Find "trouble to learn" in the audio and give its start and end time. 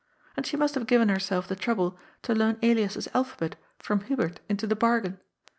1.55-2.57